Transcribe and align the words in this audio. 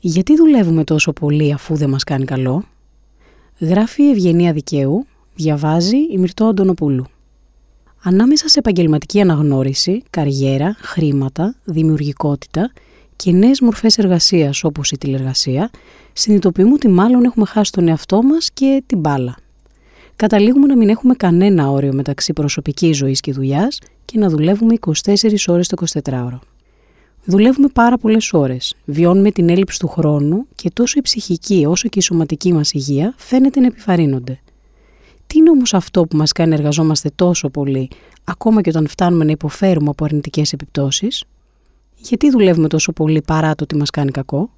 Γιατί 0.00 0.36
δουλεύουμε 0.36 0.84
τόσο 0.84 1.12
πολύ 1.12 1.52
αφού 1.52 1.76
δεν 1.76 1.90
μας 1.90 2.04
κάνει 2.04 2.24
καλό; 2.24 2.64
Γράφει 3.58 4.02
η 4.02 4.10
Ευγενία 4.10 4.52
Δικαίου, 4.52 5.06
διαβάζει 5.34 5.96
η 5.96 6.18
Μυρτώ 6.18 6.44
Αντωνοπούλου. 6.44 7.04
Ανάμεσα 8.02 8.48
σε 8.48 8.58
επαγγελματική 8.58 9.20
αναγνώριση, 9.20 10.02
καριέρα, 10.10 10.76
χρήματα, 10.78 11.54
δημιουργικότητα 11.64 12.72
και 13.16 13.32
νέες 13.32 13.60
μορφές 13.60 13.98
εργασίας 13.98 14.64
όπως 14.64 14.90
η 14.90 14.98
τηλεργασία, 14.98 15.70
συνειδητοποιούμε 16.12 16.72
ότι 16.72 16.88
μάλλον 16.88 17.24
έχουμε 17.24 17.46
χάσει 17.46 17.72
τον 17.72 17.88
εαυτό 17.88 18.22
μας 18.22 18.50
και 18.50 18.82
την 18.86 18.98
μπάλα. 18.98 19.36
Καταλήγουμε 20.16 20.66
να 20.66 20.76
μην 20.76 20.88
έχουμε 20.88 21.14
κανένα 21.14 21.70
όριο 21.70 21.92
μεταξύ 21.92 22.32
προσωπικής 22.32 22.96
ζωής 22.96 23.20
και 23.20 23.32
δουλειάς 23.32 23.78
και 24.04 24.18
να 24.18 24.28
δουλεύουμε 24.28 24.74
24 25.04 25.48
ώρες 25.48 25.68
το 25.68 25.76
24ωρο. 26.02 26.38
Δουλεύουμε 27.30 27.68
πάρα 27.72 27.98
πολλές 27.98 28.32
ώρες, 28.32 28.74
βιώνουμε 28.84 29.30
την 29.30 29.48
έλλειψη 29.48 29.78
του 29.78 29.88
χρόνου 29.88 30.46
και 30.54 30.70
τόσο 30.70 30.98
η 30.98 31.02
ψυχική 31.02 31.64
όσο 31.66 31.88
και 31.88 31.98
η 31.98 32.02
σωματική 32.02 32.52
μας 32.52 32.72
υγεία 32.72 33.14
φαίνεται 33.16 33.60
να 33.60 33.66
επιβαρύνονται. 33.66 34.40
Τι 35.26 35.38
είναι 35.38 35.50
όμως 35.50 35.74
αυτό 35.74 36.06
που 36.06 36.16
μας 36.16 36.32
κάνει 36.32 36.48
να 36.50 36.54
εργαζόμαστε 36.54 37.10
τόσο 37.14 37.48
πολύ, 37.48 37.88
ακόμα 38.24 38.60
και 38.60 38.68
όταν 38.68 38.86
φτάνουμε 38.86 39.24
να 39.24 39.30
υποφέρουμε 39.30 39.88
από 39.88 40.04
αρνητικές 40.04 40.52
επιπτώσεις, 40.52 41.24
γιατί 41.96 42.30
δουλεύουμε 42.30 42.68
τόσο 42.68 42.92
πολύ 42.92 43.22
παρά 43.26 43.54
το 43.54 43.64
ότι 43.64 43.76
μας 43.76 43.90
κάνει 43.90 44.10
κακό; 44.10 44.50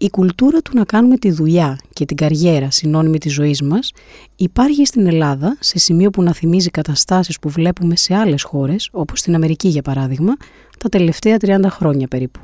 Η 0.00 0.10
κουλτούρα 0.10 0.60
του 0.60 0.70
να 0.74 0.84
κάνουμε 0.84 1.16
τη 1.16 1.30
δουλειά 1.30 1.78
και 1.92 2.04
την 2.04 2.16
καριέρα 2.16 2.70
συνώνυμη 2.70 3.18
της 3.18 3.32
ζωής 3.32 3.62
μας 3.62 3.92
υπάρχει 4.36 4.86
στην 4.86 5.06
Ελλάδα 5.06 5.56
σε 5.60 5.78
σημείο 5.78 6.10
που 6.10 6.22
να 6.22 6.32
θυμίζει 6.32 6.70
καταστάσεις 6.70 7.38
που 7.38 7.48
βλέπουμε 7.48 7.96
σε 7.96 8.14
άλλες 8.14 8.42
χώρες, 8.42 8.88
όπως 8.92 9.18
στην 9.18 9.34
Αμερική 9.34 9.68
για 9.68 9.82
παράδειγμα, 9.82 10.36
τα 10.78 10.88
τελευταία 10.88 11.36
30 11.40 11.70
χρόνια 11.70 12.08
περίπου. 12.08 12.40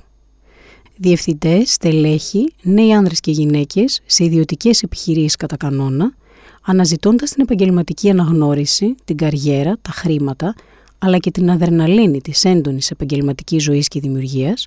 Διευθυντές, 0.97 1.73
στελέχοι, 1.73 2.53
νέοι 2.63 2.95
άνδρες 2.95 3.21
και 3.21 3.31
γυναίκες 3.31 4.01
σε 4.07 4.25
ιδιωτικές 4.25 4.83
επιχειρήσεις 4.83 5.37
κατά 5.37 5.57
κανόνα, 5.57 6.15
αναζητώντας 6.63 7.31
την 7.31 7.43
επαγγελματική 7.43 8.11
αναγνώριση, 8.11 8.95
την 9.05 9.17
καριέρα, 9.17 9.77
τα 9.83 9.91
χρήματα, 9.91 10.55
αλλά 10.99 11.19
και 11.19 11.31
την 11.31 11.51
αδερναλίνη 11.51 12.21
της 12.21 12.45
έντονης 12.45 12.91
επαγγελματικής 12.91 13.63
ζωής 13.63 13.89
και 13.89 14.01
δημιουργίας, 14.01 14.67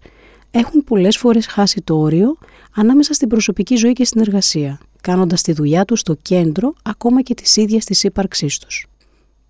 έχουν 0.52 0.84
πολλές 0.84 1.18
φορές 1.18 1.48
χάσει 1.48 1.82
το 1.82 1.98
όριο 1.98 2.38
ανάμεσα 2.76 3.14
στην 3.14 3.28
προσωπική 3.28 3.76
ζωή 3.76 3.94
και 3.94 4.06
στην 4.06 4.22
εργασία, 4.22 4.80
κάνοντας 5.02 5.42
τη 5.42 5.52
δουλειά 5.52 5.86
τους 5.86 6.00
στο 6.00 6.16
κέντρο 6.22 6.74
ακόμα 6.84 7.22
και 7.22 7.34
της 7.34 7.56
ίδιας 7.56 7.86
της 7.86 8.04
ύπαρξής 8.04 8.58
τους. 8.58 8.88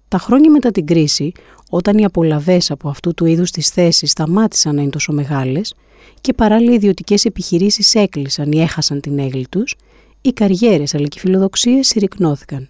Τα 0.08 0.18
χρόνια 0.18 0.52
μετά 0.52 0.72
την 0.72 0.86
κρίση, 0.86 1.32
όταν 1.70 1.98
οι 1.98 2.06
απολαβές 2.06 2.72
από 2.72 2.90
αυτού 2.90 3.14
του 3.14 3.26
είδους 3.26 3.52
τις 3.52 3.70
θέσεις 3.70 4.12
σταμάτησαν 4.12 4.76
να 4.76 4.82
είναι 4.82 4.92
τόσο 4.92 5.14
μεγάλες 5.14 5.74
και 6.22 6.34
παράλληλα 6.34 6.72
οι 6.72 6.76
ιδιωτικές 6.76 7.26
επιχειρήσεις 7.26 7.96
έκλεισαν 7.96 8.52
ή 8.52 8.62
έχασαν 8.62 9.02
την 9.02 9.20
έγκλη 9.20 9.48
τους, 9.50 9.76
οι 10.22 10.30
καριέρες 10.30 10.96
αλλά 10.96 11.08
και 11.08 11.18
οι 11.18 11.22
φιλοδοξίες 11.22 11.88
συρρυκνώθηκαν. 11.88 12.70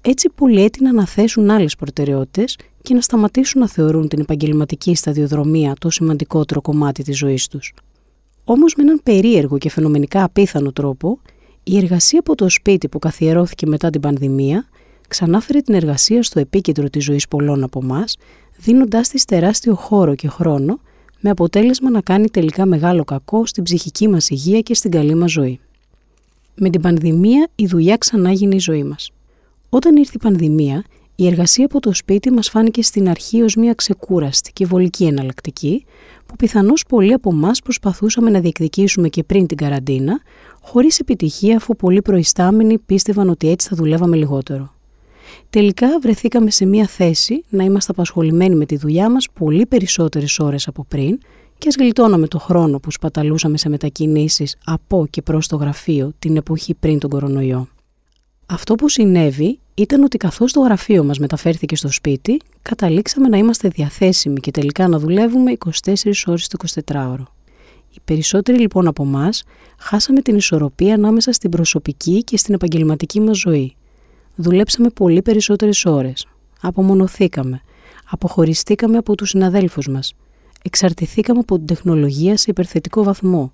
Έτσι 0.00 0.28
πολλοί 0.34 0.62
έτειναν 0.62 0.94
να 0.94 1.06
θέσουν 1.06 1.50
άλλες 1.50 1.76
προτεραιότητες 1.76 2.58
και 2.82 2.94
να 2.94 3.00
σταματήσουν 3.00 3.60
να 3.60 3.68
θεωρούν 3.68 4.08
την 4.08 4.20
επαγγελματική 4.20 4.94
σταδιοδρομία 4.94 5.74
το 5.78 5.90
σημαντικότερο 5.90 6.60
κομμάτι 6.60 7.02
της 7.02 7.18
ζωής 7.18 7.48
τους. 7.48 7.74
Όμως 8.44 8.74
με 8.74 8.82
έναν 8.82 9.00
περίεργο 9.02 9.58
και 9.58 9.70
φαινομενικά 9.70 10.24
απίθανο 10.24 10.72
τρόπο, 10.72 11.18
η 11.62 11.76
εργασία 11.76 12.18
από 12.18 12.34
το 12.34 12.48
σπίτι 12.48 12.88
που 12.88 12.98
καθιερώθηκε 12.98 13.66
μετά 13.66 13.90
την 13.90 14.00
πανδημία 14.00 14.66
ξανάφερε 15.08 15.60
την 15.60 15.74
εργασία 15.74 16.22
στο 16.22 16.40
επίκεντρο 16.40 16.88
της 16.88 17.04
ζωής 17.04 17.28
πολλών 17.28 17.62
από 17.62 17.80
εμά, 17.82 18.04
δίνοντάς 18.56 19.08
της 19.08 19.24
τεράστιο 19.24 19.74
χώρο 19.74 20.14
και 20.14 20.28
χρόνο, 20.28 20.80
με 21.20 21.30
αποτέλεσμα 21.30 21.90
να 21.90 22.00
κάνει 22.00 22.28
τελικά 22.28 22.66
μεγάλο 22.66 23.04
κακό 23.04 23.46
στην 23.46 23.62
ψυχική 23.62 24.08
μας 24.08 24.30
υγεία 24.30 24.60
και 24.60 24.74
στην 24.74 24.90
καλή 24.90 25.14
μας 25.14 25.30
ζωή. 25.30 25.60
Με 26.54 26.70
την 26.70 26.80
πανδημία 26.80 27.48
η 27.54 27.66
δουλειά 27.66 27.96
ξανά 27.96 28.32
γίνει 28.32 28.54
η 28.54 28.58
ζωή 28.58 28.84
μας. 28.84 29.10
Όταν 29.74 29.96
ήρθε 29.96 30.12
η 30.14 30.18
πανδημία, 30.22 30.84
η 31.14 31.26
εργασία 31.26 31.64
από 31.64 31.80
το 31.80 31.94
σπίτι 31.94 32.30
μας 32.30 32.48
φάνηκε 32.48 32.82
στην 32.82 33.08
αρχή 33.08 33.42
ως 33.42 33.54
μια 33.54 33.74
ξεκούραστη 33.74 34.52
και 34.52 34.66
βολική 34.66 35.04
εναλλακτική, 35.04 35.84
που 36.26 36.36
πιθανώς 36.36 36.84
πολλοί 36.88 37.12
από 37.12 37.30
εμάς 37.30 37.60
προσπαθούσαμε 37.60 38.30
να 38.30 38.40
διεκδικήσουμε 38.40 39.08
και 39.08 39.22
πριν 39.22 39.46
την 39.46 39.56
καραντίνα, 39.56 40.20
χωρίς 40.60 40.98
επιτυχία 40.98 41.56
αφού 41.56 41.76
πολλοί 41.76 42.02
προϊστάμενοι 42.02 42.78
πίστευαν 42.78 43.28
ότι 43.28 43.48
έτσι 43.48 43.68
θα 43.68 43.76
δουλεύαμε 43.76 44.16
λιγότερο. 44.16 44.74
Τελικά 45.50 45.98
βρεθήκαμε 46.00 46.50
σε 46.50 46.64
μια 46.64 46.86
θέση 46.86 47.44
να 47.48 47.64
είμαστε 47.64 47.92
απασχολημένοι 47.92 48.54
με 48.54 48.66
τη 48.66 48.76
δουλειά 48.76 49.10
μας 49.10 49.28
πολύ 49.32 49.66
περισσότερες 49.66 50.38
ώρες 50.38 50.68
από 50.68 50.84
πριν 50.88 51.18
και 51.58 51.68
ας 51.68 51.74
γλιτώναμε 51.78 52.26
το 52.26 52.38
χρόνο 52.38 52.80
που 52.80 52.90
σπαταλούσαμε 52.90 53.58
σε 53.58 53.68
μετακινήσεις 53.68 54.56
από 54.64 55.06
και 55.10 55.22
προς 55.22 55.46
το 55.48 55.56
γραφείο 55.56 56.12
την 56.18 56.36
εποχή 56.36 56.74
πριν 56.74 56.98
τον 56.98 57.10
κορονοϊό. 57.10 57.68
Αυτό 58.46 58.74
που 58.74 58.88
συνέβη 58.88 59.58
ήταν 59.74 60.02
ότι 60.02 60.16
καθώς 60.16 60.52
το 60.52 60.60
γραφείο 60.60 61.04
μας 61.04 61.18
μεταφέρθηκε 61.18 61.76
στο 61.76 61.92
σπίτι, 61.92 62.40
καταλήξαμε 62.62 63.28
να 63.28 63.36
είμαστε 63.36 63.68
διαθέσιμοι 63.68 64.40
και 64.40 64.50
τελικά 64.50 64.88
να 64.88 64.98
δουλεύουμε 64.98 65.52
24 65.84 65.92
ώρες 66.26 66.48
το 66.48 66.82
24ωρο. 66.84 67.24
Οι 67.94 67.98
περισσότεροι 68.04 68.58
λοιπόν 68.58 68.86
από 68.86 69.02
εμάς 69.02 69.42
χάσαμε 69.78 70.20
την 70.20 70.36
ισορροπία 70.36 70.94
ανάμεσα 70.94 71.32
στην 71.32 71.50
προσωπική 71.50 72.24
και 72.24 72.36
στην 72.36 72.54
επαγγελματική 72.54 73.20
μας 73.20 73.38
ζωή. 73.38 73.76
Δουλέψαμε 74.34 74.88
πολύ 74.88 75.22
περισσότερες 75.22 75.84
ώρες. 75.84 76.26
Απομονωθήκαμε. 76.60 77.60
Αποχωριστήκαμε 78.10 78.96
από 78.96 79.14
τους 79.14 79.28
συναδέλφους 79.28 79.88
μας. 79.88 80.14
Εξαρτηθήκαμε 80.62 81.38
από 81.38 81.56
την 81.56 81.66
τεχνολογία 81.66 82.36
σε 82.36 82.44
υπερθετικό 82.48 83.02
βαθμό. 83.02 83.52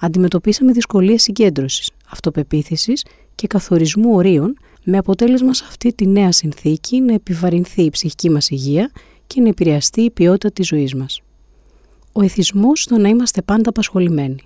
Αντιμετωπίσαμε 0.00 0.72
δυσκολίες 0.72 1.22
συγκέντρωσης, 1.22 1.90
αυτοπεποίθησης 2.10 3.04
και 3.40 3.46
καθορισμού 3.46 4.14
ορίων 4.14 4.56
με 4.84 4.98
αποτέλεσμα 4.98 5.54
σε 5.54 5.64
αυτή 5.68 5.92
τη 5.94 6.06
νέα 6.06 6.32
συνθήκη 6.32 7.00
να 7.00 7.14
επιβαρυνθεί 7.14 7.82
η 7.82 7.90
ψυχική 7.90 8.30
μας 8.30 8.50
υγεία 8.50 8.90
και 9.26 9.40
να 9.40 9.48
επηρεαστεί 9.48 10.00
η 10.00 10.10
ποιότητα 10.10 10.50
της 10.50 10.66
ζωής 10.66 10.94
μας. 10.94 11.20
Ο 12.12 12.22
εθισμός 12.22 12.82
στο 12.82 12.96
να 12.96 13.08
είμαστε 13.08 13.42
πάντα 13.42 13.68
απασχολημένοι. 13.68 14.42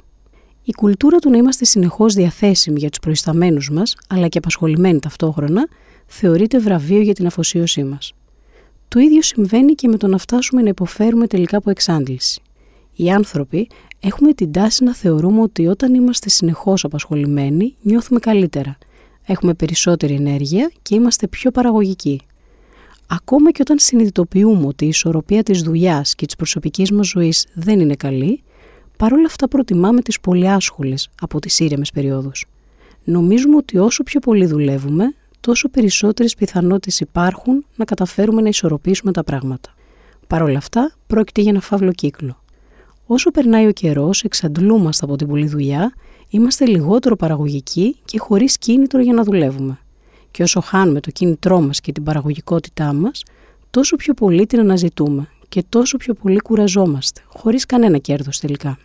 Η 0.65 0.73
κουλτούρα 0.73 1.19
του 1.19 1.31
να 1.31 1.37
είμαστε 1.37 1.65
συνεχώς 1.65 2.15
διαθέσιμοι 2.15 2.79
για 2.79 2.89
τους 2.89 2.99
προϊσταμένους 2.99 3.71
μας, 3.71 3.97
αλλά 4.09 4.29
και 4.29 4.39
απασχολημένοι 4.39 4.99
ταυτόχρονα, 4.99 5.69
θεωρείται 6.07 6.59
βραβείο 6.59 7.01
για 7.01 7.15
την 7.15 7.27
αφοσίωσή 7.27 7.85
μας. 7.85 8.13
Το 8.89 8.99
ίδιο 8.99 9.23
συμβαίνει 9.23 9.75
και 9.75 9.89
με 9.89 9.97
το 9.97 10.07
να 10.07 10.19
φτάσουμε 10.19 10.63
να 10.63 10.69
υποφέρουμε 10.69 11.27
τελικά 11.27 11.57
από 11.57 11.71
εξάντληση. 11.71 12.43
Οι 12.95 13.11
άνθρωποι 13.11 13.69
έχουμε 14.01 14.33
την 14.33 14.53
τάση 14.53 14.85
να 14.85 14.95
θεωρούμε 14.95 15.41
ότι 15.41 15.67
όταν 15.67 15.95
είμαστε 15.95 16.29
συνεχώς 16.29 16.85
απασχολημένοι 16.85 17.77
νιώθουμε 17.83 18.19
καλύτερα– 18.21 18.79
έχουμε 19.27 19.55
περισσότερη 19.55 20.15
ενέργεια 20.15 20.71
και 20.83 20.95
είμαστε 20.95 21.29
πιο 21.29 21.51
παραγωγικοί. 21.51 22.21
Ακόμα 23.07 23.51
και 23.51 23.59
όταν 23.61 23.79
συνειδητοποιούμε 23.79 24.67
ότι 24.67 24.85
η 24.85 24.89
ισορροπία 24.89 25.43
της 25.43 25.63
δουλειάς 25.63 26.15
και 26.15 26.27
της 26.27 26.37
προσωπικής 26.37 26.91
μας 26.91 27.07
ζωής 27.07 27.47
δεν 27.55 27.81
είναι 27.81 27.95
καλή, 27.95 28.43
παρόλα 28.97 29.27
αυτά 29.27 29.49
προτιμάμε 29.49 30.01
τις 30.01 30.21
πολύ 30.21 30.49
άσχολες 30.49 31.09
από 31.21 31.41
τις 31.41 31.61
ήρεμες 31.61 31.91
περιόδους. 31.91 32.47
Νομίζουμε 33.05 33.57
ότι 33.57 33.79
όσο 33.79 34.03
πιο 34.03 34.21
πολύ 34.21 34.47
δουλεύουμε, 34.47 35.15
τόσο 35.41 35.69
περισσότερες 35.69 36.35
πιθανότητες 36.35 37.01
υπάρχουν 37.01 37.65
να 37.77 37.85
καταφέρουμε 37.85 38.43
να 38.43 38.49
ισορροπήσουμε 38.49 39.13
τα 39.13 39.25
πράγματα. 39.25 39.75
Παρ' 40.27 40.43
όλα 40.43 40.59
αυτά, 40.59 40.93
πρόκειται 41.07 41.41
για 41.41 41.51
ένα 41.51 41.61
φαύλο 41.61 41.93
κύκλο. 41.93 42.44
Όσο 43.07 43.31
περνάει 43.31 43.67
ο 43.67 43.73
καιρός, 43.73 44.23
εξαντλούμαστε 44.23 45.05
από 45.05 45.17
την 45.17 45.27
πολλή 45.29 45.47
δουλειά 45.47 45.95
είμαστε 46.29 46.67
λιγότερο 46.67 47.17
παραγωγικοί 47.17 47.97
και 48.05 48.19
χωρίς 48.19 48.59
κίνητρο 48.59 49.01
για 49.01 49.13
να 49.13 49.23
δουλεύουμε. 49.23 49.79
Και 50.31 50.43
όσο 50.43 50.61
χάνουμε 50.61 51.01
το 51.01 51.11
κίνητρό 51.11 51.61
μας 51.61 51.81
και 51.81 51.93
την 51.93 52.03
παραγωγικότητά 52.03 52.93
μας, 52.93 53.23
τόσο 53.71 53.97
πιο 53.97 54.15
πολύ 54.15 54.47
την 54.47 54.61
αναζητούμε 54.61 55.29
και 55.49 55.65
τόσο 55.69 55.97
πιο 55.97 56.15
πολύ 56.15 56.41
κουραζόμαστε, 56.41 57.21
χωρίς 57.27 57.67
κανένα 57.67 57.99
κέρδος 57.99 58.39
τελικά. 58.39 58.79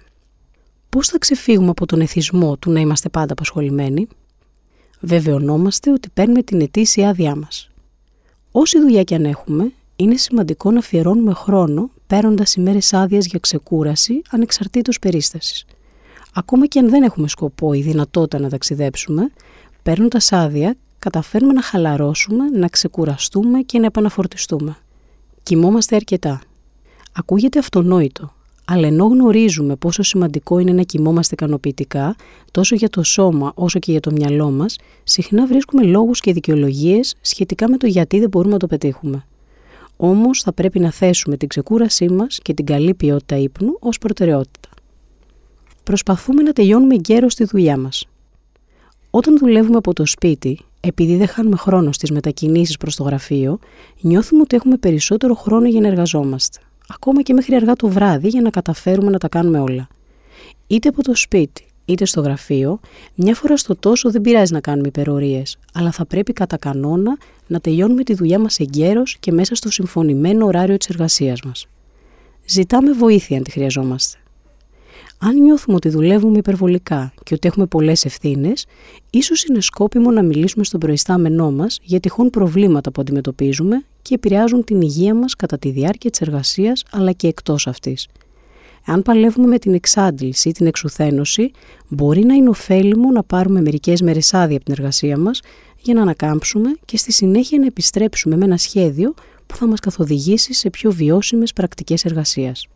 Πώς 0.90 1.08
θα 1.08 1.18
ξεφύγουμε 1.18 1.70
από 1.70 1.86
τον 1.86 2.02
εθισμό 2.02 2.58
του 2.58 2.72
να 2.72 2.80
είμαστε 2.80 3.10
πάντα 3.10 3.34
απασχολημένοι; 3.34 4.08
Βεβαιωνόμαστε 5.00 5.92
ότι 5.92 6.10
παίρνουμε 6.14 6.44
την 6.44 6.62
ετήσια 6.62 7.10
άδειά 7.10 7.36
μας. 7.36 7.70
Όση 8.52 8.80
δουλειά 8.80 9.04
και 9.04 9.16
αν 9.16 9.26
έχουμε, 9.26 9.72
είναι 9.96 10.18
σημαντικό 10.18 10.72
να 10.72 10.80
αφιερώνουμε 10.80 11.34
χρόνο 11.34 11.90
παίρνοντας 12.10 12.56
ημέρες 12.56 12.94
άδειας 12.94 13.26
για 13.26 13.40
ξεκούραση 13.40 14.22
ανεξαρτήτως 14.30 15.00
περίστασης. 15.00 15.66
Ακόμα 16.34 16.66
και 16.66 16.80
αν 16.80 16.90
δεν 16.90 17.04
έχουμε 17.04 17.28
σκοπό 17.28 17.74
ή 17.74 17.82
δυνατότητα 17.82 18.40
να 18.40 18.50
ταξιδέψουμε, 18.50 19.32
παίρνοντας 19.84 20.32
άδεια, 20.32 20.76
καταφέρνουμε 21.00 21.54
να 21.54 21.62
χαλαρώσουμε, 21.62 22.50
να 22.50 22.68
ξεκουραστούμε 22.68 23.60
και 23.60 23.80
να 23.80 23.86
επαναφορτιστούμε. 23.86 24.78
Κοιμόμαστε 25.44 25.96
αρκετά. 25.96 26.42
Ακούγεται 27.14 27.60
αυτονόητο, 27.60 28.34
αλλά 28.66 28.88
ενώ 28.88 29.06
γνωρίζουμε 29.06 29.76
πόσο 29.76 30.04
σημαντικό 30.04 30.60
είναι 30.60 30.72
να 30.72 30.82
κοιμόμαστε 30.82 31.34
ικανοποιητικά, 31.34 32.16
τόσο 32.52 32.76
για 32.76 32.90
το 32.90 33.04
σώμα 33.04 33.52
όσο 33.56 33.80
και 33.80 33.92
για 33.92 34.00
το 34.00 34.12
μυαλό 34.12 34.52
μας, 34.52 34.78
συχνά 35.04 35.48
βρίσκουμε 35.48 35.84
λόγους 35.84 36.20
και 36.20 36.34
δικαιολογίες 36.34 37.16
σχετικά 37.22 37.70
με 37.70 37.78
το 37.78 37.88
γιατί 37.88 38.20
δεν 38.20 38.30
μπορούμε 38.30 38.54
να 38.54 38.60
το 38.60 38.68
πετύχουμε. 38.68 39.24
Όμως 40.02 40.42
θα 40.42 40.54
πρέπει 40.54 40.80
να 40.80 40.92
θέσουμε 40.92 41.38
την 41.38 41.48
ξεκούρασή 41.48 42.10
μας 42.10 42.40
και 42.42 42.54
την 42.54 42.66
καλή 42.66 42.94
ποιότητα 42.94 43.38
ύπνου 43.38 43.78
ως 43.80 43.98
προτεραιότητα. 43.98 44.70
προσπαθούμε 45.84 46.42
να 46.42 46.54
τελειώνουμε 46.54 46.96
γέρος 47.06 47.34
στη 47.34 47.44
δουλειά 47.44 47.78
μας. 47.78 48.08
Όταν 49.10 49.38
δουλεύουμε 49.38 49.78
από 49.78 49.94
το 49.94 50.06
σπίτι, 50.06 50.60
επειδή 50.80 51.16
δεν 51.16 51.28
χάνουμε 51.28 51.56
χρόνο 51.56 51.92
στις 51.92 52.12
μετακινήσεις 52.12 52.78
προς 52.78 52.96
το 52.96 53.04
γραφείο, 53.04 53.60
νιώθουμε 54.02 54.42
ότι 54.42 54.56
έχουμε 54.56 54.78
περισσότερο 54.78 55.34
χρόνο 55.34 55.68
για 55.68 55.82
να 55.82 55.88
εργαζόμαστε. 55.88 56.60
Ακόμα 56.88 57.22
και 57.22 57.34
μέχρι 57.34 57.56
αργά 57.56 57.76
το 57.76 57.88
βράδυ 57.88 58.28
για 58.28 58.42
να 58.42 58.50
καταφέρουμε 58.50 59.12
να 59.12 59.18
τα 59.18 59.28
κάνουμε 59.28 59.60
όλα. 59.60 59.88
Είτε 60.68 60.90
από 60.90 61.04
το 61.04 61.16
σπίτι, 61.16 61.66
είτε 61.92 62.06
στο 62.06 62.22
γραφείο, 62.22 62.80
μια 63.16 63.36
φορά 63.36 63.58
στο 63.58 63.76
τόσο 63.76 64.12
δεν 64.12 64.22
πειράζει 64.22 64.54
να 64.54 64.60
κάνουμε 64.60 64.88
υπερορίες, 64.88 65.58
αλλά 65.74 65.92
θα 65.92 66.06
πρέπει 66.06 66.34
κατά 66.34 66.58
κανόνα 66.58 67.18
να 67.48 67.60
τελειώνουμε 67.60 68.04
τη 68.04 68.14
δουλειά 68.14 68.40
μας 68.40 68.60
εγκαίρως 68.60 69.18
και 69.20 69.32
μέσα 69.32 69.56
στο 69.56 69.72
συμφωνημένο 69.72 70.46
ωράριο 70.46 70.78
της 70.78 70.90
εργασίας 70.90 71.42
μας. 71.42 71.68
Ζητάμε 72.46 72.92
βοήθεια 72.92 73.38
αν 73.38 73.44
τη 73.44 73.52
χρειαζόμαστε. 73.52 74.18
Αν 75.22 75.42
νιώθουμε 75.42 75.76
ότι 75.76 75.90
δουλεύουμε 75.90 76.38
υπερβολικά 76.38 77.14
και 77.24 77.34
ότι 77.34 77.48
έχουμε 77.48 77.66
πολλές 77.66 78.06
ευθύνες, 78.06 78.66
ίσως 79.10 79.44
είναι 79.44 79.62
σκόπιμο 79.62 80.12
να 80.12 80.24
μιλήσουμε 80.24 80.64
στον 80.64 80.80
προϊστάμενό 80.80 81.52
μας 81.52 81.80
για 81.84 82.00
τυχόν 82.00 82.30
προβλήματα 82.30 82.92
που 82.92 83.02
αντιμετωπίζουμε 83.02 83.84
και 84.02 84.14
επηρεάζουν 84.14 84.64
την 84.64 84.82
υγεία 84.82 85.14
μας 85.14 85.36
κατά 85.36 85.58
τη 85.58 85.70
διάρκεια 85.70 86.10
της 86.10 86.22
εργασίας 86.22 86.84
αλλά 86.92 87.12
και 87.12 87.28
εκτός 87.28 87.68
αυτής. 87.68 88.08
Αν 88.90 89.02
παλεύουμε 89.02 89.48
με 89.48 89.60
την 89.60 89.74
εξάντληση 89.74 90.50
ή 90.50 90.52
την 90.52 90.66
εξουθένωση, 90.66 91.52
μπορεί 91.88 92.24
να 92.24 92.34
είναι 92.34 92.50
ωφέλιμο 92.50 93.12
να 93.12 93.24
πάρουμε 93.24 93.62
μερικές 93.62 94.02
μέρες 94.02 94.34
άδεια 94.34 94.56
από 94.56 94.66
την 94.66 94.74
εργασία 94.78 95.18
μας 95.18 95.42
για 95.82 95.94
να 95.94 96.02
ανακάμψουμε 96.02 96.70
και 96.86 96.98
στη 96.98 97.12
συνέχεια 97.12 97.60
να 97.60 97.66
επιστρέψουμε 97.66 98.38
με 98.38 98.46
ένα 98.46 98.58
σχέδιο 98.58 99.14
που 99.46 99.56
θα 99.56 99.68
μας 99.68 99.80
καθοδηγήσει 99.80 100.54
σε 100.54 100.70
πιο 100.70 100.92
βιώσιμες 100.92 101.54
πρακτικές 101.54 102.06
εργασίας. 102.06 102.68